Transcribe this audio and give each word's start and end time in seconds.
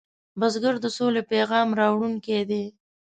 بزګر 0.39 0.75
د 0.81 0.85
سولې 0.97 1.21
پیام 1.29 1.69
راوړونکی 1.79 2.39
دی 2.49 2.63